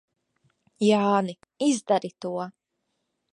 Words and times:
Jāni, 0.85 1.35
izdari 1.67 2.11
to! 2.27 2.33